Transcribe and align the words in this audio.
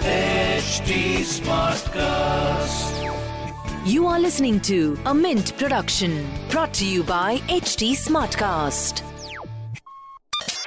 HT 0.00 1.22
Smartcast. 1.22 2.90
You 3.86 4.06
are 4.06 4.18
listening 4.18 4.60
to 4.62 4.98
a 5.06 5.14
Mint 5.14 5.56
production 5.58 6.26
brought 6.50 6.74
to 6.74 6.84
you 6.84 7.04
by 7.04 7.38
HT 7.48 7.92
Smartcast. 7.92 9.02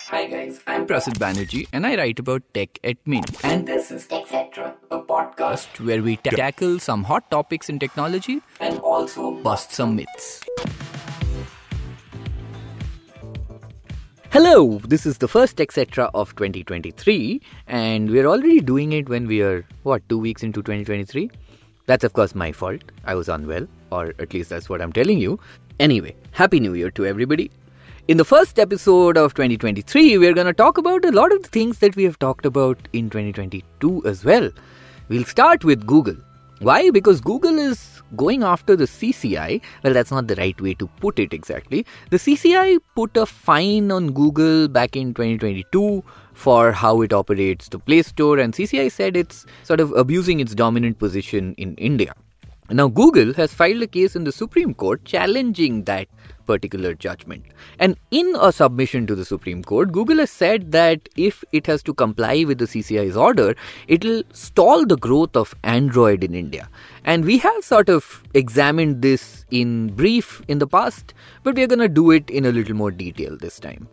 Hi 0.07 0.25
guys, 0.27 0.61
I'm 0.67 0.87
Prasid 0.87 1.17
Banerjee 1.17 1.67
and 1.73 1.85
I 1.85 1.97
write 1.97 2.19
about 2.19 2.43
tech 2.53 2.79
at 2.83 2.95
Mint, 3.05 3.29
and 3.43 3.67
this 3.67 3.91
is 3.91 4.07
Etc. 4.09 4.73
a 4.91 4.99
podcast 4.99 5.85
where 5.85 6.01
we 6.01 6.15
ta- 6.15 6.29
tackle 6.29 6.79
some 6.79 7.03
hot 7.03 7.29
topics 7.29 7.67
in 7.69 7.77
technology, 7.79 8.41
and 8.61 8.79
also 8.79 9.31
bust 9.31 9.73
some 9.73 9.97
myths. 9.97 10.45
Hello, 14.35 14.79
this 14.79 15.05
is 15.05 15.19
the 15.19 15.29
first 15.29 15.61
etc 15.61 16.11
of 16.13 16.35
2023 16.35 17.39
and 17.67 18.09
we're 18.11 18.25
already 18.25 18.59
doing 18.59 18.91
it 18.91 19.07
when 19.07 19.27
we 19.27 19.41
are 19.41 19.65
what 19.83 20.09
2 20.09 20.19
weeks 20.19 20.43
into 20.43 20.61
2023. 20.61 21.31
That's 21.85 22.03
of 22.03 22.11
course 22.11 22.35
my 22.35 22.51
fault. 22.51 22.81
I 23.05 23.15
was 23.15 23.29
unwell 23.29 23.65
or 23.93 24.13
at 24.19 24.33
least 24.33 24.49
that's 24.49 24.67
what 24.67 24.81
I'm 24.81 24.91
telling 24.91 25.19
you. 25.19 25.39
Anyway, 25.79 26.17
happy 26.31 26.59
new 26.59 26.73
year 26.73 26.91
to 26.91 27.05
everybody. 27.05 27.49
In 28.09 28.17
the 28.17 28.25
first 28.25 28.59
episode 28.59 29.15
of 29.15 29.33
2023, 29.35 30.17
we're 30.17 30.33
going 30.33 30.47
to 30.47 30.53
talk 30.53 30.77
about 30.77 31.05
a 31.05 31.13
lot 31.13 31.31
of 31.31 31.43
the 31.43 31.47
things 31.47 31.79
that 31.79 31.95
we 31.95 32.03
have 32.03 32.19
talked 32.19 32.45
about 32.45 32.89
in 32.91 33.09
2022 33.09 34.05
as 34.05 34.25
well. 34.25 34.51
We'll 35.07 35.23
start 35.23 35.63
with 35.63 35.87
Google. 35.87 36.17
Why? 36.59 36.89
Because 36.89 37.21
Google 37.21 37.57
is 37.57 37.94
going 38.15 38.43
after 38.43 38.75
the 38.75 38.85
CCI. 38.85 39.61
Well, 39.83 39.93
that's 39.93 40.11
not 40.11 40.27
the 40.27 40.35
right 40.35 40.59
way 40.59 40.73
to 40.75 40.87
put 40.99 41.19
it 41.19 41.33
exactly. 41.33 41.85
The 42.09 42.17
CCI 42.17 42.79
put 42.95 43.15
a 43.17 43.25
fine 43.25 43.91
on 43.91 44.11
Google 44.11 44.67
back 44.67 44.95
in 44.95 45.13
2022 45.13 46.03
for 46.33 46.71
how 46.71 47.01
it 47.01 47.13
operates 47.13 47.69
the 47.69 47.79
Play 47.79 48.01
Store, 48.01 48.37
and 48.39 48.53
CCI 48.53 48.91
said 48.91 49.15
it's 49.15 49.45
sort 49.63 49.79
of 49.79 49.91
abusing 49.93 50.39
its 50.39 50.53
dominant 50.53 50.99
position 50.99 51.53
in 51.57 51.75
India. 51.75 52.13
Now, 52.69 52.87
Google 52.87 53.33
has 53.33 53.53
filed 53.53 53.83
a 53.83 53.87
case 53.87 54.15
in 54.15 54.23
the 54.23 54.31
Supreme 54.31 54.73
Court 54.73 55.05
challenging 55.05 55.83
that 55.83 56.07
particular 56.47 56.93
judgment. 56.93 57.45
And 57.79 57.97
in 58.11 58.35
a 58.39 58.51
submission 58.51 59.05
to 59.07 59.15
the 59.15 59.25
Supreme 59.25 59.63
Court, 59.63 59.91
Google 59.91 60.17
has 60.17 60.31
said 60.31 60.71
that 60.71 61.07
if 61.15 61.43
it 61.51 61.67
has 61.67 61.83
to 61.83 61.93
comply 61.93 62.43
with 62.43 62.57
the 62.57 62.65
CCI's 62.65 63.15
order, 63.15 63.55
it'll 63.87 64.23
stall 64.33 64.85
the 64.85 64.97
growth 64.97 65.35
of 65.35 65.53
Android 65.63 66.23
in 66.23 66.33
India. 66.33 66.69
And 67.03 67.23
we 67.23 67.37
have 67.39 67.63
sort 67.63 67.89
of 67.89 68.23
examined 68.33 69.01
this 69.01 69.45
in 69.51 69.93
brief 69.93 70.41
in 70.47 70.59
the 70.59 70.67
past, 70.67 71.13
but 71.43 71.55
we're 71.55 71.67
going 71.67 71.79
to 71.79 71.89
do 71.89 72.11
it 72.11 72.29
in 72.29 72.45
a 72.45 72.51
little 72.51 72.75
more 72.75 72.91
detail 72.91 73.37
this 73.37 73.59
time. 73.59 73.87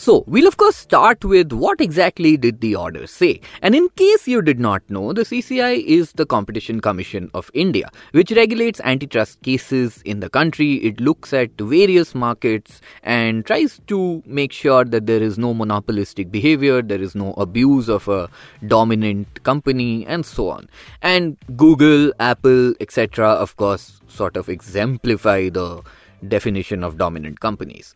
So, 0.00 0.24
we'll 0.26 0.46
of 0.46 0.56
course 0.56 0.76
start 0.76 1.26
with 1.26 1.52
what 1.52 1.78
exactly 1.78 2.38
did 2.38 2.62
the 2.62 2.74
order 2.74 3.06
say. 3.06 3.42
And 3.60 3.74
in 3.74 3.90
case 3.96 4.26
you 4.26 4.40
did 4.40 4.58
not 4.58 4.82
know, 4.88 5.12
the 5.12 5.24
CCI 5.24 5.84
is 5.84 6.12
the 6.12 6.24
Competition 6.24 6.80
Commission 6.80 7.30
of 7.34 7.50
India, 7.52 7.90
which 8.12 8.30
regulates 8.30 8.80
antitrust 8.80 9.42
cases 9.42 10.00
in 10.06 10.20
the 10.20 10.30
country. 10.30 10.76
It 10.76 11.02
looks 11.02 11.34
at 11.34 11.50
various 11.58 12.14
markets 12.14 12.80
and 13.02 13.44
tries 13.44 13.78
to 13.88 14.22
make 14.24 14.52
sure 14.52 14.86
that 14.86 15.04
there 15.04 15.22
is 15.22 15.36
no 15.36 15.52
monopolistic 15.52 16.32
behavior, 16.32 16.80
there 16.80 17.02
is 17.02 17.14
no 17.14 17.34
abuse 17.34 17.90
of 17.90 18.08
a 18.08 18.30
dominant 18.68 19.42
company, 19.42 20.06
and 20.06 20.24
so 20.24 20.48
on. 20.48 20.66
And 21.02 21.36
Google, 21.58 22.10
Apple, 22.18 22.72
etc., 22.80 23.32
of 23.32 23.58
course, 23.58 24.00
sort 24.08 24.38
of 24.38 24.48
exemplify 24.48 25.50
the 25.50 25.82
definition 26.26 26.84
of 26.84 26.96
dominant 26.96 27.40
companies. 27.40 27.92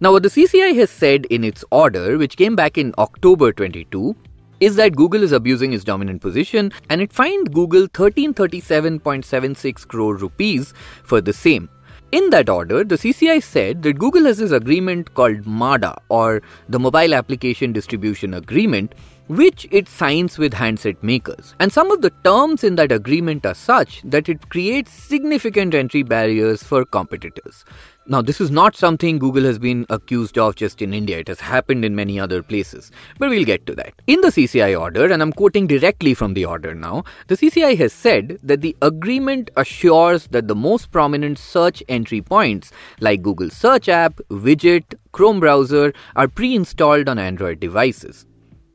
Now, 0.00 0.12
what 0.12 0.22
the 0.22 0.28
CCI 0.28 0.76
has 0.76 0.90
said 0.90 1.26
in 1.26 1.42
its 1.42 1.64
order, 1.72 2.18
which 2.18 2.36
came 2.36 2.54
back 2.54 2.78
in 2.78 2.94
October 2.98 3.52
22, 3.52 4.14
is 4.60 4.76
that 4.76 4.94
Google 4.94 5.24
is 5.24 5.32
abusing 5.32 5.72
its 5.72 5.82
dominant 5.82 6.22
position 6.22 6.70
and 6.88 7.00
it 7.00 7.12
fined 7.12 7.52
Google 7.52 7.88
1337.76 7.88 9.88
crore 9.88 10.14
rupees 10.14 10.72
for 11.02 11.20
the 11.20 11.32
same. 11.32 11.68
In 12.12 12.30
that 12.30 12.48
order, 12.48 12.84
the 12.84 12.94
CCI 12.94 13.42
said 13.42 13.82
that 13.82 13.98
Google 13.98 14.26
has 14.26 14.38
this 14.38 14.52
agreement 14.52 15.14
called 15.14 15.44
MADA 15.44 16.00
or 16.10 16.42
the 16.68 16.78
Mobile 16.78 17.12
Application 17.12 17.72
Distribution 17.72 18.34
Agreement, 18.34 18.94
which 19.28 19.68
it 19.70 19.88
signs 19.88 20.38
with 20.38 20.54
handset 20.54 21.02
makers. 21.02 21.54
And 21.60 21.72
some 21.72 21.90
of 21.90 22.02
the 22.02 22.10
terms 22.24 22.64
in 22.64 22.76
that 22.76 22.92
agreement 22.92 23.46
are 23.46 23.54
such 23.54 24.02
that 24.02 24.28
it 24.28 24.48
creates 24.48 24.92
significant 24.92 25.74
entry 25.74 26.02
barriers 26.02 26.62
for 26.62 26.84
competitors. 26.84 27.64
Now, 28.10 28.22
this 28.22 28.40
is 28.40 28.50
not 28.50 28.74
something 28.74 29.18
Google 29.18 29.44
has 29.44 29.58
been 29.58 29.84
accused 29.90 30.38
of 30.38 30.56
just 30.56 30.80
in 30.80 30.94
India. 30.94 31.18
It 31.18 31.28
has 31.28 31.40
happened 31.40 31.84
in 31.84 31.94
many 31.94 32.18
other 32.18 32.42
places. 32.42 32.90
But 33.18 33.28
we'll 33.28 33.44
get 33.44 33.66
to 33.66 33.74
that. 33.74 33.92
In 34.06 34.22
the 34.22 34.28
CCI 34.28 34.80
order, 34.80 35.12
and 35.12 35.20
I'm 35.20 35.30
quoting 35.30 35.66
directly 35.66 36.14
from 36.14 36.32
the 36.32 36.46
order 36.46 36.74
now, 36.74 37.04
the 37.26 37.36
CCI 37.36 37.76
has 37.76 37.92
said 37.92 38.38
that 38.42 38.62
the 38.62 38.74
agreement 38.80 39.50
assures 39.56 40.26
that 40.28 40.48
the 40.48 40.54
most 40.54 40.90
prominent 40.90 41.38
search 41.38 41.82
entry 41.86 42.22
points, 42.22 42.72
like 43.00 43.20
Google 43.20 43.50
Search 43.50 43.90
app, 43.90 44.14
widget, 44.30 44.94
Chrome 45.12 45.38
browser, 45.38 45.92
are 46.16 46.28
pre 46.28 46.54
installed 46.54 47.10
on 47.10 47.18
Android 47.18 47.60
devices. 47.60 48.24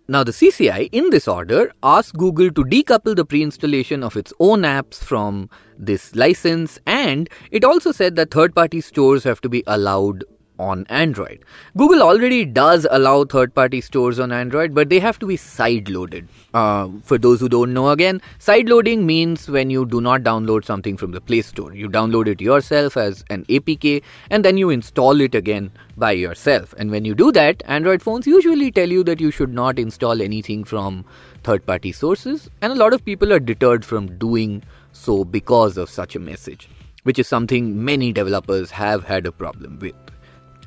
Now, 0.05 0.25
the 0.25 0.33
CCI 0.33 0.89
in 0.91 1.11
this 1.11 1.29
order 1.29 1.71
asked 1.81 2.17
Google 2.17 2.51
to 2.51 2.65
decouple 2.65 3.15
the 3.15 3.23
pre 3.23 3.41
installation 3.41 4.03
of 4.03 4.17
its 4.17 4.33
own 4.37 4.63
apps 4.63 4.95
from 4.95 5.49
this 5.77 6.13
license, 6.13 6.77
and 6.85 7.29
it 7.51 7.63
also 7.63 7.93
said 7.93 8.17
that 8.17 8.31
third 8.31 8.53
party 8.53 8.81
stores 8.81 9.23
have 9.23 9.39
to 9.41 9.47
be 9.47 9.63
allowed 9.65 10.25
on 10.63 10.85
Android. 10.89 11.43
Google 11.77 12.01
already 12.01 12.45
does 12.45 12.87
allow 12.89 13.25
third 13.25 13.53
party 13.53 13.81
stores 13.81 14.19
on 14.19 14.31
Android, 14.31 14.73
but 14.73 14.89
they 14.89 14.99
have 14.99 15.19
to 15.19 15.25
be 15.25 15.37
side 15.37 15.89
loaded. 15.89 16.27
Uh, 16.53 16.89
for 17.03 17.17
those 17.17 17.39
who 17.39 17.49
don't 17.49 17.73
know, 17.73 17.89
again, 17.89 18.21
side 18.39 18.69
loading 18.69 19.05
means 19.05 19.49
when 19.49 19.69
you 19.69 19.85
do 19.85 20.01
not 20.01 20.21
download 20.21 20.65
something 20.65 20.97
from 20.97 21.11
the 21.11 21.21
Play 21.21 21.41
Store. 21.41 21.73
You 21.73 21.89
download 21.89 22.27
it 22.27 22.41
yourself 22.41 22.97
as 22.97 23.23
an 23.29 23.45
APK 23.45 24.01
and 24.29 24.45
then 24.45 24.57
you 24.57 24.69
install 24.69 25.21
it 25.21 25.35
again 25.35 25.71
by 25.97 26.11
yourself. 26.11 26.73
And 26.77 26.91
when 26.91 27.05
you 27.05 27.15
do 27.15 27.31
that, 27.33 27.61
Android 27.65 28.01
phones 28.01 28.27
usually 28.27 28.71
tell 28.71 28.89
you 28.89 29.03
that 29.03 29.19
you 29.19 29.31
should 29.31 29.53
not 29.53 29.79
install 29.79 30.21
anything 30.21 30.63
from 30.63 31.05
third 31.43 31.65
party 31.65 31.91
sources, 31.91 32.49
and 32.61 32.71
a 32.71 32.75
lot 32.75 32.93
of 32.93 33.03
people 33.03 33.33
are 33.33 33.39
deterred 33.39 33.83
from 33.83 34.17
doing 34.17 34.63
so 34.91 35.23
because 35.25 35.77
of 35.77 35.89
such 35.89 36.15
a 36.15 36.19
message, 36.19 36.69
which 37.03 37.19
is 37.19 37.27
something 37.27 37.83
many 37.83 38.13
developers 38.13 38.71
have 38.71 39.03
had 39.03 39.25
a 39.25 39.31
problem 39.31 39.79
with. 39.79 40.02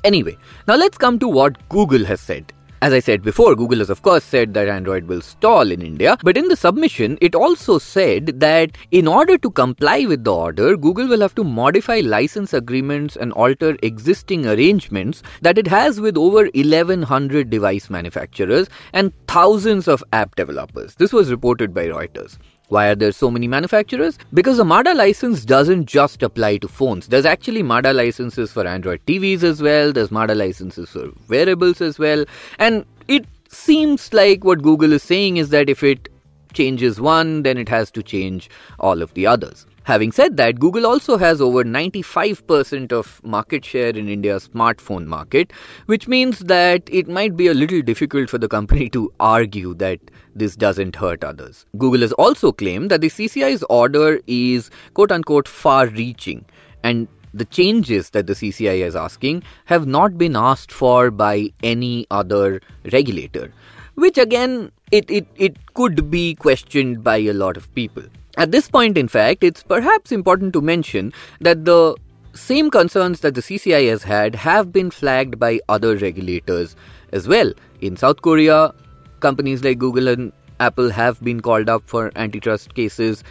Anyway, 0.03 0.37
now 0.67 0.75
let's 0.75 0.97
come 0.97 1.19
to 1.19 1.27
what 1.27 1.69
Google 1.69 2.05
has 2.05 2.21
said. 2.21 2.53
As 2.79 2.93
I 2.93 2.99
said 2.99 3.23
before, 3.23 3.55
Google 3.55 3.79
has 3.79 3.89
of 3.89 4.03
course 4.03 4.23
said 4.23 4.53
that 4.53 4.67
Android 4.67 5.07
will 5.07 5.21
stall 5.21 5.71
in 5.71 5.81
India, 5.81 6.15
but 6.21 6.37
in 6.37 6.47
the 6.47 6.55
submission, 6.55 7.17
it 7.21 7.33
also 7.33 7.79
said 7.79 8.39
that 8.39 8.77
in 8.91 9.07
order 9.07 9.35
to 9.39 9.49
comply 9.49 10.05
with 10.05 10.23
the 10.23 10.33
order, 10.33 10.77
Google 10.77 11.07
will 11.07 11.21
have 11.21 11.33
to 11.35 11.43
modify 11.43 12.01
license 12.01 12.53
agreements 12.53 13.15
and 13.15 13.33
alter 13.33 13.75
existing 13.81 14.45
arrangements 14.45 15.23
that 15.41 15.57
it 15.57 15.65
has 15.65 15.99
with 15.99 16.17
over 16.17 16.43
1100 16.53 17.49
device 17.49 17.89
manufacturers 17.89 18.69
and 18.93 19.11
thousands 19.27 19.87
of 19.87 20.03
app 20.13 20.35
developers. 20.35 20.93
This 20.95 21.11
was 21.11 21.31
reported 21.31 21.73
by 21.73 21.87
Reuters. 21.87 22.37
Why 22.69 22.87
are 22.87 22.95
there 22.95 23.13
so 23.13 23.31
many 23.31 23.47
manufacturers? 23.47 24.17
Because 24.33 24.57
the 24.57 24.65
MADA 24.65 24.93
license 24.93 25.45
doesn't 25.45 25.85
just 25.85 26.21
apply 26.21 26.57
to 26.57 26.67
phones. 26.67 27.07
There's 27.07 27.25
actually 27.25 27.63
MADA 27.63 27.93
licenses 27.93 28.51
for 28.51 28.67
Android 28.67 28.99
TVs 29.05 29.43
as 29.43 29.61
well, 29.61 29.93
there's 29.93 30.11
MADA 30.11 30.35
licenses 30.35 30.89
for 30.89 31.11
wearables 31.29 31.79
as 31.79 31.97
well. 31.97 32.25
And 32.59 32.85
it 33.07 33.25
seems 33.47 34.11
like 34.13 34.43
what 34.43 34.61
Google 34.61 34.91
is 34.91 35.03
saying 35.03 35.37
is 35.37 35.49
that 35.49 35.69
if 35.69 35.81
it 35.81 36.09
changes 36.51 36.99
one, 36.99 37.43
then 37.43 37.57
it 37.57 37.69
has 37.69 37.89
to 37.91 38.03
change 38.03 38.49
all 38.79 39.01
of 39.01 39.13
the 39.13 39.25
others. 39.27 39.65
Having 39.87 40.11
said 40.11 40.35
that, 40.35 40.59
Google 40.59 40.85
also 40.85 41.15
has 41.15 41.39
over 41.39 41.63
95% 41.63 42.91
of 42.91 43.23
market 43.23 43.63
share 43.63 43.91
in 43.91 44.09
India's 44.09 44.49
smartphone 44.49 45.05
market, 45.05 45.53
which 45.85 46.09
means 46.09 46.39
that 46.39 46.83
it 46.91 47.07
might 47.07 47.37
be 47.37 47.47
a 47.47 47.53
little 47.53 47.81
difficult 47.81 48.29
for 48.29 48.37
the 48.37 48.49
company 48.49 48.89
to 48.89 49.13
argue 49.21 49.73
that 49.75 50.01
this 50.35 50.57
doesn't 50.57 50.97
hurt 50.97 51.23
others. 51.23 51.65
Google 51.77 52.01
has 52.01 52.11
also 52.11 52.51
claimed 52.51 52.91
that 52.91 52.99
the 52.99 53.07
CCI's 53.07 53.63
order 53.69 54.19
is 54.27 54.69
quote 54.93 55.09
unquote 55.09 55.47
far 55.47 55.87
reaching 55.87 56.43
and 56.83 57.07
the 57.33 57.45
changes 57.45 58.09
that 58.09 58.27
the 58.27 58.33
CCI 58.33 58.85
is 58.85 58.93
asking 58.93 59.41
have 59.63 59.87
not 59.87 60.17
been 60.17 60.35
asked 60.35 60.73
for 60.73 61.11
by 61.11 61.53
any 61.63 62.05
other 62.11 62.59
regulator, 62.91 63.53
which 63.95 64.17
again, 64.17 64.69
it, 64.91 65.09
it, 65.09 65.27
it 65.37 65.73
could 65.75 66.11
be 66.11 66.35
questioned 66.35 67.05
by 67.05 67.15
a 67.15 67.31
lot 67.31 67.55
of 67.55 67.73
people. 67.73 68.03
At 68.37 68.51
this 68.51 68.69
point, 68.69 68.99
in 68.99 69.07
fact, 69.07 69.43
it's 69.43 69.63
perhaps 69.63 70.11
important 70.11 70.53
to 70.53 70.61
mention 70.61 71.11
that 71.41 71.65
the 71.65 71.95
same 72.35 72.69
concerns 72.69 73.21
that 73.21 73.33
the 73.33 73.41
CCI 73.41 73.89
has 73.89 74.03
had 74.03 74.35
have 74.35 74.71
been 74.71 74.91
flagged 74.91 75.39
by 75.39 75.59
other 75.67 75.97
regulators 75.97 76.75
as 77.11 77.27
well. 77.27 77.51
In 77.81 77.97
South 77.97 78.21
Korea, 78.21 78.75
companies 79.21 79.63
like 79.63 79.79
Google 79.79 80.07
and 80.07 80.31
Apple 80.59 80.91
have 80.91 81.19
been 81.23 81.41
called 81.41 81.67
up 81.67 81.81
for 81.87 82.11
antitrust 82.15 82.75
cases. 82.75 83.23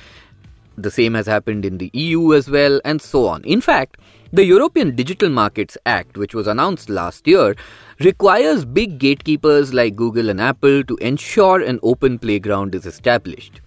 The 0.76 0.90
same 0.90 1.14
has 1.14 1.28
happened 1.28 1.64
in 1.64 1.78
the 1.78 1.88
EU 1.92 2.34
as 2.34 2.50
well, 2.50 2.80
and 2.84 3.00
so 3.00 3.28
on. 3.28 3.44
In 3.44 3.60
fact, 3.60 3.98
The 4.32 4.44
European 4.44 4.96
Digital 4.96 5.28
Markets 5.30 5.78
Act, 5.86 6.18
which 6.18 6.34
was 6.34 6.48
announced 6.48 6.90
last 6.90 7.28
year, 7.28 7.54
requires 8.00 8.64
big 8.64 8.98
gatekeepers 8.98 9.72
like 9.72 9.94
Google 9.94 10.28
and 10.30 10.40
Apple 10.40 10.82
to 10.82 10.96
ensure 10.96 11.60
an 11.60 11.78
open 11.84 12.18
playground 12.18 12.74
is 12.74 12.86
established. 12.86 13.60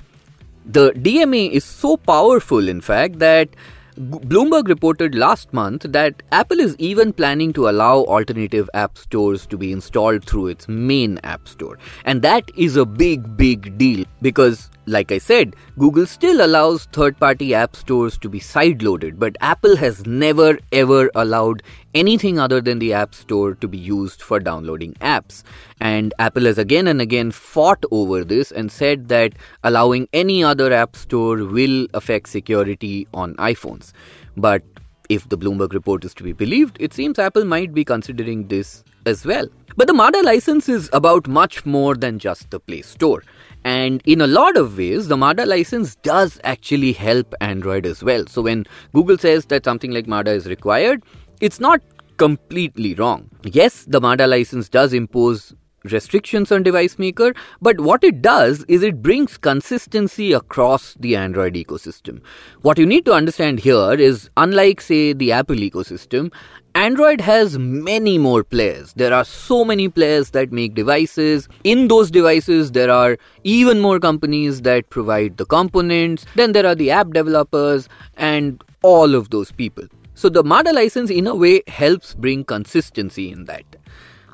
The 0.71 0.92
DMA 0.92 1.50
is 1.50 1.63
so 1.66 1.98
powerful, 1.98 2.68
in 2.69 2.80
fact, 2.80 3.18
that 3.18 3.50
Bloomberg 3.98 4.68
reported 4.68 5.16
last 5.16 5.51
month 5.51 5.81
that 5.89 6.21
Apple 6.31 6.60
is 6.60 6.75
even 6.77 7.12
planning 7.12 7.54
to 7.54 7.68
allow 7.68 8.04
alternative 8.04 8.69
app 8.75 8.95
stores 8.95 9.48
to 9.48 9.57
be 9.57 9.71
installed 9.71 10.25
through 10.25 10.45
its 10.45 10.68
main 10.68 11.19
app 11.24 11.48
store. 11.48 11.80
And 12.06 12.21
that 12.21 12.51
is 12.56 12.75
a 12.75 12.86
big, 12.86 13.36
big 13.36 13.80
deal 13.80 14.06
because, 14.21 14.69
like 14.89 15.12
I 15.12 15.19
said, 15.19 15.56
Google 15.77 16.06
still 16.06 16.44
allows 16.44 16.86
third 16.86 17.18
party 17.19 17.53
app 17.53 17.75
stores 17.75 18.18
to 18.18 18.30
be 18.30 18.39
sideloaded, 18.39 19.19
but 19.19 19.38
Apple 19.39 19.75
has 19.75 20.06
never 20.06 20.57
ever 20.71 21.12
allowed 21.15 21.62
anything 21.94 22.39
other 22.39 22.59
than 22.59 22.80
the 22.80 22.94
App 22.94 23.13
Store 23.13 23.53
to 23.56 23.68
be 23.68 23.77
used 23.77 24.21
for 24.21 24.39
downloading 24.39 24.94
apps. 24.95 25.44
And 25.80 26.13
Apple 26.19 26.45
has 26.45 26.57
again 26.57 26.88
and 26.88 27.01
again 27.01 27.31
fought 27.31 27.83
over 27.91 28.24
this 28.24 28.51
and 28.51 28.71
said 28.71 29.07
that 29.09 29.33
allowing 29.63 30.07
any 30.12 30.44
other 30.44 30.74
App 30.74 30.95
Store 30.95 31.38
will 31.38 31.88
affect 31.94 32.30
security 32.30 33.07
on 33.13 33.36
iPhones. 33.36 33.94
But 34.38 34.63
if 35.09 35.30
the 35.30 35.38
Bloomberg 35.38 35.74
report 35.74 36.03
is 36.06 36.13
to 36.15 36.24
be 36.24 36.33
believed, 36.33 36.77
it 36.80 36.94
seems 36.94 37.19
Apple 37.19 37.45
might 37.45 37.74
be 37.74 37.83
considering 37.83 38.47
this 38.47 38.83
as 39.06 39.25
well. 39.25 39.47
But 39.75 39.88
the 39.88 39.94
MADA 39.94 40.21
license 40.24 40.68
is 40.69 40.89
about 40.94 41.27
much 41.27 41.65
more 41.65 41.95
than 41.95 42.19
just 42.19 42.50
the 42.51 42.59
Play 42.59 42.81
Store. 42.81 43.24
And 43.64 44.02
in 44.06 44.22
a 44.22 44.28
lot 44.28 44.58
of 44.58 44.78
ways, 44.78 45.08
the 45.08 45.18
MADA 45.18 45.46
license 45.46 45.96
does 45.98 46.40
actually 46.44 46.94
help 46.94 47.34
Android 47.42 47.86
as 47.86 48.04
well. 48.04 48.26
So 48.28 48.42
when 48.42 48.66
Google 48.94 49.18
says 49.18 49.46
that 49.48 49.66
something 49.66 49.92
like 49.92 50.08
MADA 50.08 50.32
is 50.32 50.48
required, 50.48 51.04
it's 51.42 51.60
not 51.60 51.82
completely 52.18 52.96
wrong. 52.96 53.30
Yes, 53.44 53.86
the 53.86 54.02
MADA 54.02 54.28
license 54.28 54.70
does 54.70 54.94
impose 54.94 55.54
restrictions 55.86 56.52
on 56.52 56.64
device 56.64 57.00
maker 57.00 57.34
but 57.62 57.80
what 57.80 58.04
it 58.04 58.22
does 58.22 58.66
is 58.68 58.84
it 58.84 59.02
brings 59.02 59.38
consistency 59.38 60.34
across 60.34 60.94
the 61.00 61.16
android 61.16 61.54
ecosystem 61.54 62.22
what 62.62 62.78
you 62.78 62.86
need 62.86 63.06
to 63.06 63.14
understand 63.14 63.60
here 63.60 63.94
is 63.94 64.30
unlike 64.36 64.82
say 64.82 65.14
the 65.14 65.32
apple 65.32 65.56
ecosystem 65.56 66.32
android 66.75 67.21
has 67.21 67.57
many 67.57 68.18
more 68.18 68.44
players 68.44 68.94
there 68.94 69.13
are 69.13 69.25
so 69.25 69.66
many 69.66 69.89
players 69.89 70.31
that 70.31 70.51
make 70.51 70.75
devices 70.75 71.48
in 71.63 71.88
those 71.88 72.12
devices 72.12 72.71
there 72.71 72.92
are 72.92 73.18
even 73.44 73.80
more 73.80 74.00
companies 74.00 74.62
that 74.62 74.89
provide 74.89 75.38
the 75.38 75.45
components 75.45 76.25
then 76.36 76.51
there 76.51 76.66
are 76.66 76.75
the 76.75 76.92
app 76.92 77.12
developers 77.12 77.89
and 78.18 78.63
all 78.81 79.16
of 79.16 79.30
those 79.30 79.51
people 79.51 79.83
so 80.19 80.27
the 80.27 80.44
MADA 80.44 80.74
license 80.74 81.10
in 81.10 81.27
a 81.27 81.33
way 81.33 81.62
helps 81.68 82.13
bring 82.13 82.44
consistency 82.44 83.31
in 83.31 83.45
that. 83.45 83.63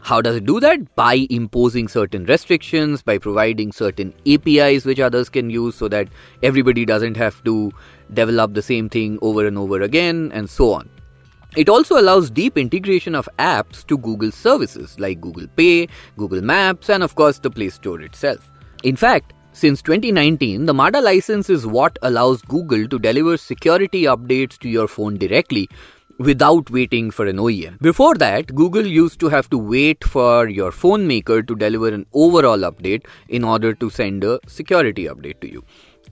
How 0.02 0.20
does 0.20 0.38
it 0.38 0.46
do 0.48 0.60
that? 0.60 0.96
By 0.96 1.28
imposing 1.30 1.90
certain 1.90 2.26
restrictions, 2.26 3.04
by 3.04 3.20
providing 3.20 3.72
certain 3.72 4.12
APIs 4.26 4.84
which 4.84 5.00
others 5.00 5.30
can 5.30 5.52
use 5.52 5.76
so 5.76 5.88
that 5.90 6.08
everybody 6.42 6.86
doesn't 6.86 7.18
have 7.18 7.44
to 7.44 7.72
develop 8.12 8.56
the 8.56 8.64
same 8.64 8.90
thing 8.90 9.20
over 9.22 9.46
and 9.46 9.60
over 9.60 9.80
again, 9.80 10.32
and 10.34 10.50
so 10.50 10.74
on. 10.74 10.90
It 11.56 11.70
also 11.70 11.98
allows 11.98 12.30
deep 12.30 12.58
integration 12.58 13.16
of 13.16 13.30
apps 13.40 13.88
to 13.88 13.98
Google 13.98 14.32
services 14.32 15.00
like 15.00 15.22
Google 15.22 15.48
Pay, 15.56 15.88
Google 16.18 16.42
Maps, 16.42 16.90
and 16.90 17.02
of 17.02 17.16
course 17.16 17.40
the 17.40 17.50
Play 17.50 17.70
Store 17.70 18.02
itself. 18.02 18.52
In 18.84 18.98
fact, 18.98 19.32
since 19.54 19.82
2019, 19.82 20.66
the 20.66 20.74
MADA 20.74 21.00
license 21.00 21.50
is 21.50 21.66
what 21.66 21.98
allows 22.02 22.42
Google 22.42 22.90
to 22.90 23.00
deliver 23.00 23.38
security 23.38 24.04
updates 24.04 24.58
to 24.60 24.68
your 24.68 24.90
phone 24.90 25.18
directly 25.18 25.70
without 26.18 26.70
waiting 26.70 27.10
for 27.10 27.26
an 27.26 27.38
OEM. 27.38 27.82
Before 27.82 28.16
that, 28.16 28.54
Google 28.54 28.86
used 28.86 29.22
to 29.22 29.30
have 29.30 29.50
to 29.52 29.58
wait 29.58 30.04
for 30.04 30.50
your 30.50 30.74
phone 30.74 31.08
maker 31.08 31.42
to 31.42 31.56
deliver 31.56 31.88
an 31.88 32.06
overall 32.14 32.60
update 32.60 33.06
in 33.30 33.46
order 33.46 33.74
to 33.74 33.90
send 33.90 34.26
a 34.26 34.40
security 34.46 35.06
update 35.06 35.40
to 35.40 35.50
you. 35.50 35.64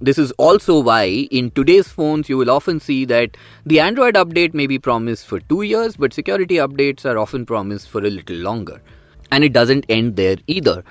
This 0.02 0.18
is 0.18 0.32
also 0.34 0.80
why 0.82 1.06
in 1.06 1.52
today's 1.52 1.88
phones 1.88 2.28
you 2.28 2.38
will 2.38 2.50
often 2.50 2.80
see 2.80 3.06
that 3.06 3.38
the 3.66 3.80
Android 3.80 4.16
update 4.16 4.54
may 4.54 4.68
be 4.68 4.80
promised 4.80 5.28
for 5.28 5.40
two 5.40 5.62
years, 5.62 5.96
but 5.96 6.14
security 6.14 6.56
updates 6.56 7.06
are 7.06 7.18
often 7.18 7.46
promised 7.46 7.90
for 7.90 8.00
a 8.00 8.10
little 8.10 8.38
longer. 8.38 8.82
And 9.32 9.44
it 9.44 9.54
doesn't 9.54 9.86
end 9.90 10.16
there 10.16 10.38
either. 10.48 10.84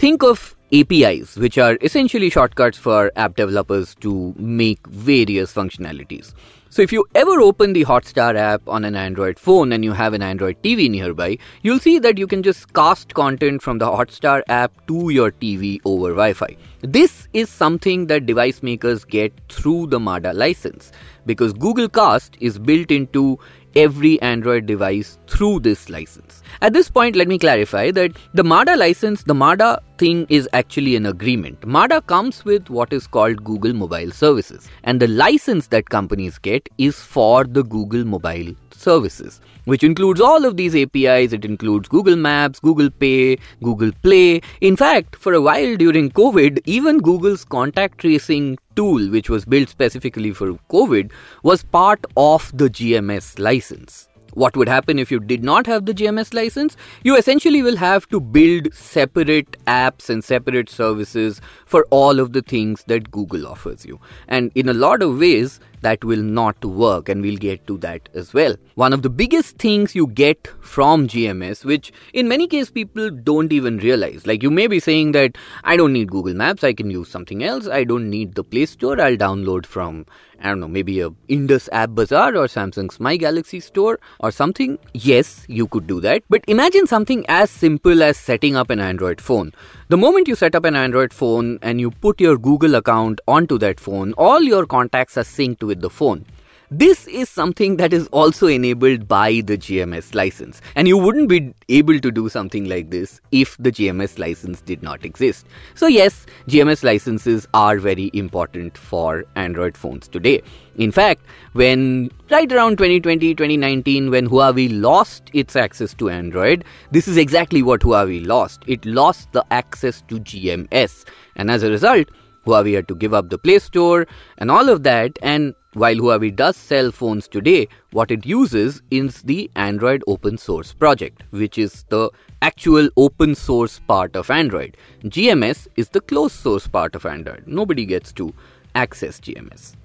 Think 0.00 0.22
of 0.22 0.56
APIs, 0.72 1.36
which 1.36 1.58
are 1.58 1.76
essentially 1.82 2.30
shortcuts 2.30 2.78
for 2.78 3.12
app 3.16 3.36
developers 3.36 3.94
to 3.96 4.34
make 4.38 4.86
various 4.86 5.52
functionalities. 5.52 6.32
So, 6.70 6.80
if 6.80 6.90
you 6.90 7.04
ever 7.14 7.38
open 7.42 7.74
the 7.74 7.84
Hotstar 7.84 8.34
app 8.34 8.66
on 8.66 8.86
an 8.86 8.96
Android 8.96 9.38
phone 9.38 9.72
and 9.72 9.84
you 9.84 9.92
have 9.92 10.14
an 10.14 10.22
Android 10.22 10.56
TV 10.62 10.88
nearby, 10.88 11.36
you'll 11.60 11.80
see 11.80 11.98
that 11.98 12.16
you 12.16 12.26
can 12.26 12.42
just 12.42 12.72
cast 12.72 13.12
content 13.12 13.60
from 13.60 13.76
the 13.76 13.84
Hotstar 13.84 14.42
app 14.48 14.72
to 14.86 15.10
your 15.10 15.32
TV 15.32 15.80
over 15.84 16.10
Wi 16.10 16.32
Fi. 16.32 16.56
This 16.80 17.28
is 17.34 17.50
something 17.50 18.06
that 18.06 18.24
device 18.24 18.62
makers 18.62 19.04
get 19.04 19.34
through 19.50 19.88
the 19.88 20.00
MADA 20.00 20.32
license 20.32 20.92
because 21.26 21.52
Google 21.52 21.90
Cast 21.90 22.38
is 22.40 22.58
built 22.58 22.90
into 22.90 23.38
every 23.76 24.20
Android 24.22 24.66
device 24.66 25.18
through 25.26 25.60
this 25.60 25.88
license. 25.88 26.42
At 26.60 26.72
this 26.72 26.90
point, 26.90 27.16
let 27.16 27.28
me 27.28 27.38
clarify 27.38 27.90
that 27.92 28.12
the 28.34 28.44
MADA 28.44 28.76
license, 28.76 29.22
the 29.22 29.34
MADA 29.34 29.80
thing 29.98 30.26
is 30.28 30.48
actually 30.52 30.96
an 30.96 31.06
agreement. 31.06 31.66
MADA 31.66 32.02
comes 32.02 32.44
with 32.44 32.68
what 32.70 32.92
is 32.92 33.06
called 33.06 33.44
Google 33.44 33.72
Mobile 33.72 34.10
Services, 34.10 34.68
and 34.84 35.00
the 35.00 35.08
license 35.08 35.68
that 35.68 35.88
companies 35.88 36.38
get 36.38 36.68
is 36.78 37.00
for 37.00 37.44
the 37.44 37.62
Google 37.62 38.04
Mobile 38.04 38.54
Services, 38.80 39.40
which 39.66 39.84
includes 39.84 40.22
all 40.22 40.46
of 40.46 40.56
these 40.56 40.74
APIs. 40.74 41.34
It 41.34 41.44
includes 41.44 41.86
Google 41.88 42.16
Maps, 42.16 42.60
Google 42.60 42.90
Pay, 42.90 43.36
Google 43.62 43.92
Play. 44.02 44.40
In 44.62 44.74
fact, 44.74 45.16
for 45.16 45.34
a 45.34 45.40
while 45.40 45.76
during 45.76 46.10
COVID, 46.10 46.60
even 46.64 46.98
Google's 46.98 47.44
contact 47.44 47.98
tracing 47.98 48.58
tool, 48.76 49.10
which 49.10 49.28
was 49.28 49.44
built 49.44 49.68
specifically 49.68 50.32
for 50.32 50.54
COVID, 50.70 51.12
was 51.42 51.62
part 51.62 52.06
of 52.16 52.50
the 52.56 52.70
GMS 52.70 53.38
license. 53.38 54.08
What 54.34 54.56
would 54.56 54.68
happen 54.68 54.98
if 55.00 55.10
you 55.10 55.18
did 55.18 55.42
not 55.42 55.66
have 55.66 55.86
the 55.86 55.92
GMS 55.92 56.32
license? 56.32 56.76
You 57.02 57.16
essentially 57.16 57.62
will 57.62 57.76
have 57.76 58.08
to 58.10 58.20
build 58.20 58.72
separate 58.72 59.56
apps 59.66 60.08
and 60.08 60.22
separate 60.22 60.70
services 60.70 61.40
for 61.66 61.84
all 61.90 62.20
of 62.20 62.32
the 62.32 62.42
things 62.42 62.84
that 62.86 63.10
Google 63.10 63.46
offers 63.46 63.84
you. 63.84 64.00
And 64.28 64.52
in 64.54 64.68
a 64.68 64.72
lot 64.72 65.02
of 65.02 65.18
ways, 65.18 65.58
that 65.82 66.04
will 66.04 66.22
not 66.22 66.64
work, 66.64 67.08
and 67.08 67.22
we'll 67.22 67.36
get 67.36 67.66
to 67.66 67.78
that 67.78 68.08
as 68.14 68.32
well. 68.32 68.56
One 68.74 68.92
of 68.92 69.02
the 69.02 69.10
biggest 69.10 69.58
things 69.58 69.94
you 69.94 70.06
get 70.06 70.48
from 70.60 71.08
GMS, 71.08 71.64
which 71.64 71.92
in 72.12 72.28
many 72.28 72.46
cases 72.46 72.70
people 72.70 73.10
don't 73.10 73.52
even 73.52 73.78
realize, 73.78 74.26
like 74.26 74.42
you 74.42 74.50
may 74.50 74.66
be 74.66 74.80
saying 74.80 75.12
that 75.12 75.36
I 75.64 75.76
don't 75.76 75.92
need 75.92 76.10
Google 76.10 76.34
Maps, 76.34 76.64
I 76.64 76.72
can 76.72 76.90
use 76.90 77.08
something 77.08 77.42
else, 77.42 77.66
I 77.66 77.84
don't 77.84 78.08
need 78.08 78.34
the 78.34 78.44
Play 78.44 78.66
Store, 78.66 79.00
I'll 79.00 79.16
download 79.16 79.66
from 79.66 80.06
I 80.42 80.48
don't 80.48 80.60
know, 80.60 80.68
maybe 80.68 81.00
a 81.02 81.10
Indus 81.28 81.68
App 81.70 81.90
Bazaar 81.90 82.34
or 82.34 82.46
Samsung's 82.46 82.98
My 82.98 83.18
Galaxy 83.18 83.60
Store 83.60 84.00
or 84.20 84.30
something. 84.30 84.78
Yes, 84.94 85.44
you 85.48 85.66
could 85.66 85.86
do 85.86 86.00
that. 86.00 86.22
But 86.30 86.42
imagine 86.48 86.86
something 86.86 87.26
as 87.28 87.50
simple 87.50 88.02
as 88.02 88.16
setting 88.16 88.56
up 88.56 88.70
an 88.70 88.80
Android 88.80 89.20
phone. 89.20 89.52
The 89.90 89.96
moment 89.96 90.28
you 90.28 90.36
set 90.36 90.54
up 90.54 90.64
an 90.66 90.76
Android 90.76 91.12
phone 91.12 91.58
and 91.62 91.80
you 91.80 91.90
put 91.90 92.20
your 92.20 92.38
Google 92.38 92.76
account 92.76 93.20
onto 93.26 93.58
that 93.58 93.80
phone, 93.80 94.12
all 94.12 94.40
your 94.40 94.64
contacts 94.64 95.18
are 95.18 95.24
synced 95.24 95.64
with 95.64 95.80
the 95.80 95.90
phone. 95.90 96.24
This 96.72 97.08
is 97.08 97.28
something 97.28 97.78
that 97.78 97.92
is 97.92 98.06
also 98.12 98.46
enabled 98.46 99.08
by 99.08 99.42
the 99.44 99.58
GMS 99.58 100.14
license. 100.14 100.62
And 100.76 100.86
you 100.86 100.96
wouldn't 100.96 101.28
be 101.28 101.52
able 101.68 101.98
to 101.98 102.12
do 102.12 102.28
something 102.28 102.68
like 102.68 102.90
this 102.90 103.20
if 103.32 103.56
the 103.58 103.72
GMS 103.72 104.20
license 104.20 104.60
did 104.60 104.80
not 104.80 105.04
exist. 105.04 105.46
So, 105.74 105.88
yes, 105.88 106.26
GMS 106.46 106.84
licenses 106.84 107.48
are 107.54 107.78
very 107.78 108.08
important 108.14 108.78
for 108.78 109.24
Android 109.34 109.76
phones 109.76 110.06
today. 110.06 110.42
In 110.76 110.92
fact, 110.92 111.26
when 111.54 112.08
right 112.30 112.50
around 112.52 112.78
2020 112.78 113.34
2019, 113.34 114.12
when 114.12 114.28
Huawei 114.28 114.68
lost 114.80 115.28
its 115.32 115.56
access 115.56 115.92
to 115.94 116.08
Android, 116.08 116.64
this 116.92 117.08
is 117.08 117.16
exactly 117.16 117.64
what 117.64 117.80
Huawei 117.80 118.24
lost. 118.24 118.62
It 118.68 118.86
lost 118.86 119.32
the 119.32 119.44
access 119.50 120.02
to 120.02 120.20
GMS. 120.20 121.04
And 121.34 121.50
as 121.50 121.64
a 121.64 121.68
result, 121.68 122.06
Huawei 122.46 122.76
had 122.76 122.86
to 122.86 122.94
give 122.94 123.12
up 123.12 123.28
the 123.28 123.38
Play 123.38 123.58
Store 123.58 124.06
and 124.38 124.52
all 124.52 124.68
of 124.68 124.84
that. 124.84 125.18
And 125.20 125.56
while 125.74 125.94
Huawei 125.94 126.34
does 126.34 126.56
sell 126.56 126.90
phones 126.90 127.28
today, 127.28 127.68
what 127.92 128.10
it 128.10 128.26
uses 128.26 128.82
is 128.90 129.22
the 129.22 129.48
Android 129.54 130.02
open 130.08 130.36
source 130.36 130.72
project, 130.72 131.22
which 131.30 131.58
is 131.58 131.84
the 131.90 132.10
actual 132.42 132.88
open 132.96 133.34
source 133.36 133.78
part 133.86 134.16
of 134.16 134.30
Android. 134.30 134.76
GMS 135.04 135.68
is 135.76 135.90
the 135.90 136.00
closed 136.00 136.34
source 136.34 136.66
part 136.66 136.96
of 136.96 137.06
Android. 137.06 137.44
Nobody 137.46 137.86
gets 137.86 138.12
to 138.14 138.34
access 138.74 139.20
GMS. 139.20 139.76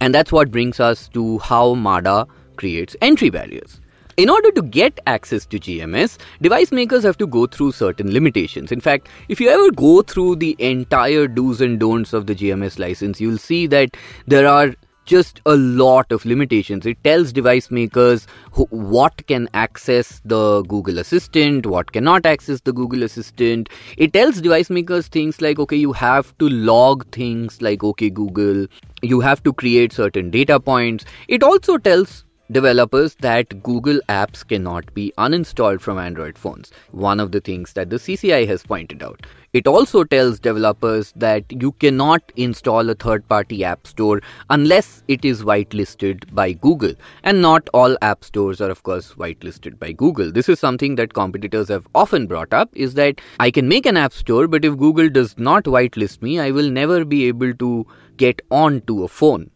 And 0.00 0.14
that's 0.14 0.30
what 0.30 0.52
brings 0.52 0.78
us 0.78 1.08
to 1.08 1.38
how 1.40 1.74
MADA 1.74 2.28
creates 2.56 2.94
entry 3.00 3.30
barriers. 3.30 3.80
In 4.16 4.30
order 4.30 4.52
to 4.52 4.62
get 4.62 5.00
access 5.08 5.44
to 5.46 5.58
GMS, 5.58 6.18
device 6.40 6.70
makers 6.70 7.02
have 7.02 7.18
to 7.18 7.26
go 7.26 7.46
through 7.46 7.72
certain 7.72 8.12
limitations. 8.12 8.70
In 8.70 8.80
fact, 8.80 9.08
if 9.28 9.40
you 9.40 9.48
ever 9.48 9.72
go 9.72 10.02
through 10.02 10.36
the 10.36 10.54
entire 10.60 11.26
do's 11.26 11.60
and 11.60 11.80
don'ts 11.80 12.12
of 12.12 12.26
the 12.26 12.34
GMS 12.36 12.78
license, 12.78 13.20
you'll 13.20 13.38
see 13.38 13.66
that 13.66 13.96
there 14.28 14.46
are 14.46 14.72
just 15.04 15.40
a 15.46 15.56
lot 15.56 16.10
of 16.10 16.24
limitations. 16.24 16.86
It 16.86 17.02
tells 17.04 17.32
device 17.32 17.70
makers 17.70 18.26
who, 18.52 18.64
what 18.70 19.26
can 19.26 19.48
access 19.54 20.20
the 20.24 20.62
Google 20.62 20.98
Assistant, 20.98 21.66
what 21.66 21.92
cannot 21.92 22.26
access 22.26 22.60
the 22.60 22.72
Google 22.72 23.02
Assistant. 23.02 23.68
It 23.96 24.12
tells 24.12 24.40
device 24.40 24.70
makers 24.70 25.08
things 25.08 25.40
like, 25.40 25.58
okay, 25.58 25.76
you 25.76 25.92
have 25.92 26.36
to 26.38 26.48
log 26.48 27.06
things 27.12 27.60
like, 27.60 27.84
okay, 27.84 28.10
Google, 28.10 28.66
you 29.02 29.20
have 29.20 29.42
to 29.42 29.52
create 29.52 29.92
certain 29.92 30.30
data 30.30 30.58
points. 30.58 31.04
It 31.28 31.42
also 31.42 31.76
tells 31.78 32.23
developers 32.50 33.14
that 33.16 33.62
Google 33.62 34.00
apps 34.08 34.46
cannot 34.46 34.92
be 34.94 35.12
uninstalled 35.16 35.80
from 35.80 35.98
Android 35.98 36.36
phones, 36.36 36.72
one 36.90 37.20
of 37.20 37.32
the 37.32 37.40
things 37.40 37.72
that 37.72 37.90
the 37.90 37.96
CCI 37.96 38.46
has 38.46 38.62
pointed 38.62 39.02
out. 39.02 39.26
It 39.54 39.68
also 39.68 40.02
tells 40.02 40.40
developers 40.40 41.12
that 41.14 41.44
you 41.50 41.72
cannot 41.72 42.32
install 42.34 42.90
a 42.90 42.94
third 42.94 43.26
party 43.28 43.62
app 43.62 43.86
store 43.86 44.20
unless 44.50 45.04
it 45.06 45.24
is 45.24 45.44
whitelisted 45.44 46.34
by 46.34 46.52
Google. 46.52 46.92
And 47.22 47.40
not 47.40 47.68
all 47.72 47.96
app 48.02 48.24
stores 48.24 48.60
are, 48.60 48.70
of 48.70 48.82
course, 48.82 49.14
whitelisted 49.14 49.78
by 49.78 49.92
Google. 49.92 50.32
This 50.32 50.48
is 50.48 50.58
something 50.58 50.96
that 50.96 51.14
competitors 51.14 51.68
have 51.68 51.86
often 51.94 52.26
brought 52.26 52.52
up 52.52 52.68
is 52.72 52.94
that 52.94 53.20
I 53.38 53.52
can 53.52 53.68
make 53.68 53.86
an 53.86 53.96
app 53.96 54.12
store, 54.12 54.48
but 54.48 54.64
if 54.64 54.76
Google 54.76 55.08
does 55.08 55.38
not 55.38 55.64
whitelist 55.64 56.20
me, 56.20 56.40
I 56.40 56.50
will 56.50 56.68
never 56.68 57.04
be 57.04 57.28
able 57.28 57.54
to 57.54 57.86
get 58.16 58.42
onto 58.50 59.04
a 59.04 59.08
phone. 59.08 59.50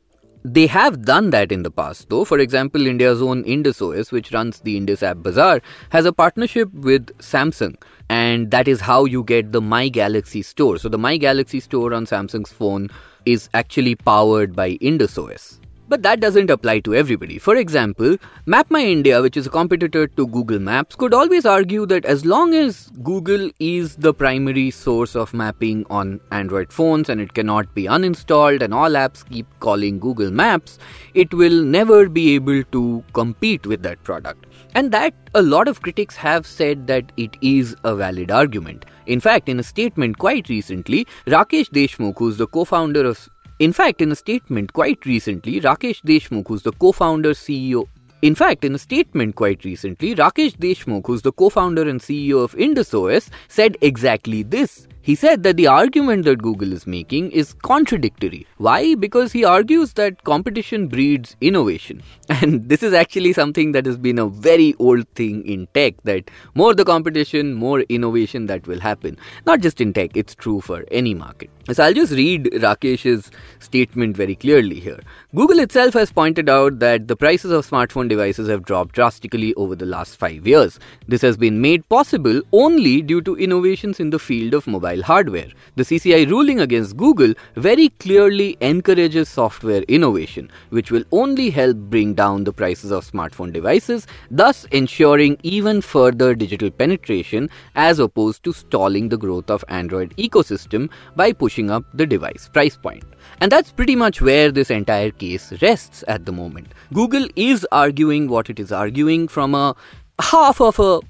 They 0.50 0.66
have 0.68 1.02
done 1.02 1.28
that 1.30 1.52
in 1.52 1.62
the 1.62 1.70
past, 1.70 2.08
though. 2.08 2.24
For 2.24 2.38
example, 2.38 2.86
India's 2.86 3.20
own 3.20 3.44
Indus 3.44 3.82
OS, 3.82 4.10
which 4.10 4.32
runs 4.32 4.60
the 4.60 4.78
Indus 4.78 5.02
App 5.02 5.18
Bazaar, 5.18 5.60
has 5.90 6.06
a 6.06 6.12
partnership 6.12 6.72
with 6.72 7.08
Samsung, 7.18 7.74
and 8.08 8.50
that 8.50 8.66
is 8.66 8.80
how 8.80 9.04
you 9.04 9.24
get 9.24 9.52
the 9.52 9.60
My 9.60 9.90
Galaxy 9.90 10.40
store. 10.40 10.78
So, 10.78 10.88
the 10.88 10.96
My 10.96 11.18
Galaxy 11.18 11.60
store 11.60 11.92
on 11.92 12.06
Samsung's 12.06 12.50
phone 12.50 12.88
is 13.26 13.50
actually 13.52 13.94
powered 13.94 14.56
by 14.56 14.70
Indus 14.80 15.18
OS. 15.18 15.60
But 15.88 16.02
that 16.02 16.20
doesn't 16.20 16.50
apply 16.50 16.80
to 16.80 16.94
everybody. 16.94 17.38
For 17.38 17.56
example, 17.56 18.18
MapMyIndia, 18.46 19.22
which 19.22 19.38
is 19.38 19.46
a 19.46 19.50
competitor 19.50 20.06
to 20.06 20.26
Google 20.26 20.58
Maps, 20.58 20.94
could 20.94 21.14
always 21.14 21.46
argue 21.46 21.86
that 21.86 22.04
as 22.04 22.26
long 22.26 22.52
as 22.52 22.90
Google 23.02 23.50
is 23.58 23.96
the 23.96 24.12
primary 24.12 24.70
source 24.70 25.16
of 25.16 25.32
mapping 25.32 25.86
on 25.88 26.20
Android 26.30 26.74
phones 26.74 27.08
and 27.08 27.22
it 27.22 27.32
cannot 27.32 27.74
be 27.74 27.84
uninstalled 27.84 28.60
and 28.60 28.74
all 28.74 28.90
apps 28.90 29.26
keep 29.30 29.46
calling 29.60 29.98
Google 29.98 30.30
Maps, 30.30 30.78
it 31.14 31.32
will 31.32 31.62
never 31.62 32.06
be 32.10 32.34
able 32.34 32.62
to 32.64 33.02
compete 33.14 33.66
with 33.66 33.82
that 33.82 34.02
product. 34.04 34.44
And 34.74 34.92
that 34.92 35.14
a 35.34 35.40
lot 35.40 35.68
of 35.68 35.80
critics 35.80 36.16
have 36.16 36.46
said 36.46 36.86
that 36.88 37.10
it 37.16 37.36
is 37.40 37.74
a 37.84 37.96
valid 37.96 38.30
argument. 38.30 38.84
In 39.06 39.20
fact, 39.20 39.48
in 39.48 39.58
a 39.58 39.62
statement 39.62 40.18
quite 40.18 40.50
recently, 40.50 41.06
Rakesh 41.26 41.70
Deshmukh, 41.70 42.18
who's 42.18 42.36
the 42.36 42.46
co 42.46 42.66
founder 42.66 43.06
of 43.06 43.26
in 43.58 43.72
fact, 43.72 44.00
in 44.00 44.12
a 44.12 44.16
statement 44.16 44.72
quite 44.72 45.04
recently, 45.04 45.60
Rakesh 45.60 46.02
Deshmukh, 46.02 46.48
who's 46.48 46.62
the 46.62 46.72
co-founder 46.72 47.30
CEO 47.30 47.88
in 48.20 48.34
fact, 48.34 48.64
in 48.64 48.74
a 48.74 48.78
statement 48.78 49.36
quite 49.36 49.64
recently, 49.64 50.12
Rakesh 50.12 50.56
Deshmukh, 50.56 51.06
who's 51.06 51.22
the 51.22 51.30
co-founder 51.30 51.88
and 51.88 52.00
CEO 52.00 52.42
of 52.42 52.52
IndusOS, 52.56 53.30
said 53.46 53.76
exactly 53.80 54.42
this. 54.42 54.87
He 55.00 55.14
said 55.14 55.42
that 55.44 55.56
the 55.56 55.66
argument 55.66 56.24
that 56.26 56.42
Google 56.42 56.72
is 56.72 56.86
making 56.86 57.30
is 57.30 57.54
contradictory. 57.54 58.46
Why? 58.58 58.94
Because 58.94 59.32
he 59.32 59.44
argues 59.44 59.94
that 59.94 60.24
competition 60.24 60.88
breeds 60.88 61.36
innovation. 61.40 62.02
And 62.28 62.68
this 62.68 62.82
is 62.82 62.92
actually 62.92 63.32
something 63.32 63.72
that 63.72 63.86
has 63.86 63.96
been 63.96 64.18
a 64.18 64.26
very 64.26 64.74
old 64.78 65.08
thing 65.14 65.44
in 65.46 65.66
tech 65.72 65.94
that 66.04 66.30
more 66.54 66.74
the 66.74 66.84
competition, 66.84 67.54
more 67.54 67.80
innovation 67.88 68.46
that 68.46 68.66
will 68.66 68.80
happen. 68.80 69.16
Not 69.46 69.60
just 69.60 69.80
in 69.80 69.92
tech, 69.94 70.10
it's 70.14 70.34
true 70.34 70.60
for 70.60 70.84
any 70.90 71.14
market. 71.14 71.50
So 71.72 71.84
I'll 71.84 71.94
just 71.94 72.12
read 72.12 72.44
Rakesh's 72.44 73.30
statement 73.60 74.16
very 74.16 74.34
clearly 74.34 74.80
here. 74.80 75.00
Google 75.34 75.58
itself 75.58 75.94
has 75.94 76.10
pointed 76.10 76.48
out 76.48 76.78
that 76.78 77.08
the 77.08 77.16
prices 77.16 77.50
of 77.50 77.68
smartphone 77.68 78.08
devices 78.08 78.48
have 78.48 78.64
dropped 78.64 78.94
drastically 78.94 79.52
over 79.54 79.76
the 79.76 79.84
last 79.84 80.16
five 80.16 80.46
years. 80.46 80.78
This 81.06 81.20
has 81.22 81.36
been 81.36 81.60
made 81.60 81.86
possible 81.88 82.40
only 82.52 83.02
due 83.02 83.20
to 83.22 83.36
innovations 83.36 84.00
in 84.00 84.10
the 84.10 84.18
field 84.18 84.54
of 84.54 84.66
mobile 84.66 84.97
hardware. 85.02 85.48
The 85.76 85.82
CCI 85.84 86.28
ruling 86.30 86.60
against 86.60 86.96
Google 86.96 87.34
very 87.56 87.88
clearly 87.88 88.56
encourages 88.60 89.28
software 89.28 89.82
innovation, 89.82 90.50
which 90.70 90.90
will 90.90 91.04
only 91.12 91.50
help 91.50 91.76
bring 91.76 92.14
down 92.14 92.44
the 92.44 92.52
prices 92.52 92.90
of 92.90 93.10
smartphone 93.10 93.52
devices, 93.52 94.06
thus 94.30 94.64
ensuring 94.66 95.38
even 95.42 95.80
further 95.80 96.34
digital 96.34 96.70
penetration 96.70 97.48
as 97.74 97.98
opposed 97.98 98.44
to 98.44 98.52
stalling 98.52 99.08
the 99.08 99.18
growth 99.18 99.50
of 99.50 99.64
Android 99.68 100.16
ecosystem 100.16 100.90
by 101.16 101.32
pushing 101.32 101.70
up 101.70 101.84
the 101.94 102.06
device 102.06 102.48
price 102.52 102.76
point. 102.76 103.04
And 103.40 103.52
that's 103.52 103.72
pretty 103.72 103.96
much 103.96 104.20
where 104.20 104.50
this 104.50 104.70
entire 104.70 105.10
case 105.10 105.52
rests 105.62 106.04
at 106.08 106.24
the 106.24 106.32
moment. 106.32 106.68
Google 106.92 107.26
is 107.36 107.66
arguing 107.72 108.28
what 108.28 108.50
it 108.50 108.58
is 108.58 108.72
arguing 108.72 109.28
from 109.28 109.54
a 109.54 109.74
half 110.20 110.60
of 110.60 110.78
a 110.78 111.00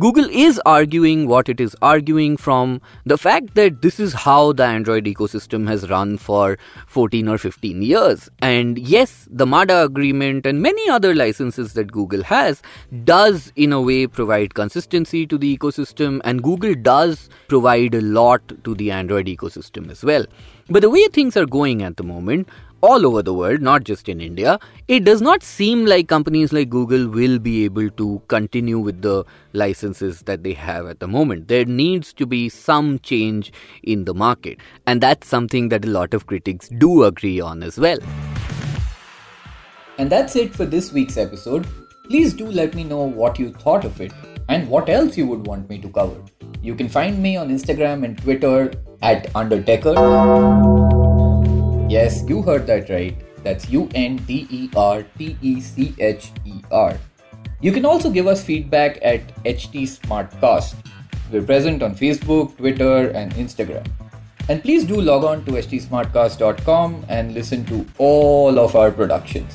Google 0.00 0.28
is 0.30 0.60
arguing 0.64 1.26
what 1.26 1.48
it 1.48 1.60
is 1.60 1.74
arguing 1.82 2.36
from 2.36 2.80
the 3.04 3.18
fact 3.18 3.56
that 3.56 3.82
this 3.82 3.98
is 3.98 4.12
how 4.12 4.52
the 4.52 4.62
Android 4.62 5.06
ecosystem 5.06 5.66
has 5.66 5.90
run 5.90 6.16
for 6.18 6.56
14 6.86 7.26
or 7.26 7.36
15 7.36 7.82
years. 7.82 8.30
And 8.40 8.78
yes, 8.78 9.26
the 9.28 9.44
MADA 9.44 9.82
agreement 9.82 10.46
and 10.46 10.62
many 10.62 10.88
other 10.88 11.16
licenses 11.16 11.72
that 11.72 11.90
Google 11.90 12.22
has 12.22 12.62
does 13.02 13.52
in 13.56 13.72
a 13.72 13.80
way 13.80 14.06
provide 14.06 14.54
consistency 14.54 15.26
to 15.26 15.36
the 15.36 15.58
ecosystem 15.58 16.20
and 16.22 16.44
Google 16.44 16.76
does 16.76 17.28
provide 17.48 17.92
a 17.92 18.00
lot 18.00 18.42
to 18.62 18.76
the 18.76 18.92
Android 18.92 19.26
ecosystem 19.26 19.90
as 19.90 20.04
well. 20.04 20.24
But 20.70 20.82
the 20.82 20.90
way 20.90 21.08
things 21.08 21.36
are 21.36 21.46
going 21.46 21.82
at 21.82 21.96
the 21.96 22.04
moment, 22.04 22.48
all 22.80 23.06
over 23.06 23.22
the 23.22 23.34
world, 23.34 23.60
not 23.60 23.84
just 23.84 24.08
in 24.08 24.20
India, 24.20 24.58
it 24.86 25.04
does 25.04 25.20
not 25.20 25.42
seem 25.42 25.84
like 25.84 26.08
companies 26.08 26.52
like 26.52 26.70
Google 26.70 27.08
will 27.08 27.38
be 27.38 27.64
able 27.64 27.90
to 27.90 28.22
continue 28.28 28.78
with 28.78 29.02
the 29.02 29.24
licenses 29.52 30.22
that 30.22 30.42
they 30.42 30.52
have 30.52 30.86
at 30.86 31.00
the 31.00 31.08
moment. 31.08 31.48
There 31.48 31.64
needs 31.64 32.12
to 32.14 32.26
be 32.26 32.48
some 32.48 32.98
change 33.00 33.52
in 33.82 34.04
the 34.04 34.14
market, 34.14 34.58
and 34.86 35.00
that's 35.00 35.26
something 35.26 35.68
that 35.70 35.84
a 35.84 35.88
lot 35.88 36.14
of 36.14 36.26
critics 36.26 36.68
do 36.68 37.04
agree 37.04 37.40
on 37.40 37.62
as 37.62 37.78
well. 37.78 37.98
And 39.98 40.10
that's 40.10 40.36
it 40.36 40.54
for 40.54 40.64
this 40.64 40.92
week's 40.92 41.16
episode. 41.16 41.66
Please 42.04 42.32
do 42.32 42.46
let 42.46 42.74
me 42.74 42.84
know 42.84 43.02
what 43.02 43.38
you 43.38 43.52
thought 43.52 43.84
of 43.84 44.00
it 44.00 44.12
and 44.48 44.68
what 44.68 44.88
else 44.88 45.16
you 45.16 45.26
would 45.26 45.46
want 45.46 45.68
me 45.68 45.78
to 45.78 45.88
cover. 45.88 46.16
You 46.62 46.74
can 46.74 46.88
find 46.88 47.20
me 47.20 47.36
on 47.36 47.50
Instagram 47.50 48.04
and 48.04 48.16
Twitter 48.16 48.72
at 49.02 49.32
Undertecher. 49.34 51.07
Yes, 51.88 52.22
you 52.28 52.42
heard 52.42 52.66
that 52.66 52.90
right. 52.90 53.16
That's 53.42 53.70
U 53.70 53.88
N 53.94 54.16
D 54.16 54.46
E 54.50 54.68
R 54.76 55.02
T 55.16 55.38
E 55.40 55.60
C 55.60 55.94
H 55.98 56.32
E 56.44 56.60
R. 56.70 56.98
You 57.60 57.72
can 57.72 57.86
also 57.86 58.10
give 58.10 58.26
us 58.26 58.44
feedback 58.44 58.98
at 59.02 59.34
HT 59.44 59.84
Smartcast. 59.98 60.74
We're 61.32 61.42
present 61.42 61.82
on 61.82 61.94
Facebook, 61.94 62.56
Twitter, 62.58 63.08
and 63.08 63.32
Instagram. 63.34 63.86
And 64.50 64.62
please 64.62 64.84
do 64.84 65.00
log 65.00 65.24
on 65.24 65.44
to 65.46 65.52
htsmartcast.com 65.52 67.06
and 67.08 67.34
listen 67.34 67.64
to 67.66 67.86
all 67.98 68.58
of 68.58 68.76
our 68.76 68.90
productions. 68.90 69.54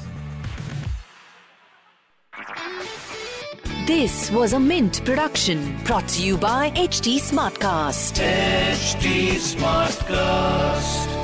This 3.86 4.32
was 4.32 4.54
a 4.54 4.60
Mint 4.60 5.04
production 5.06 5.78
brought 5.84 6.08
to 6.10 6.24
you 6.24 6.38
by 6.38 6.72
HT 6.72 7.20
Smartcast. 7.20 8.22
HT 8.22 9.34
Smartcast. 9.36 11.23